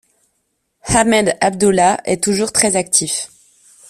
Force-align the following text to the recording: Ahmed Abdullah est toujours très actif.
Ahmed 0.95 1.37
Abdullah 1.41 2.01
est 2.05 2.23
toujours 2.23 2.51
très 2.51 2.75
actif. 2.75 3.29